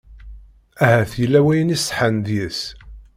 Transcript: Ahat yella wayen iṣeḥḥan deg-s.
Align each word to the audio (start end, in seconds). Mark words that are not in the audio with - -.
Ahat 0.83 1.13
yella 1.21 1.39
wayen 1.45 1.75
iṣeḥḥan 1.75 2.15
deg-s. 2.25 2.61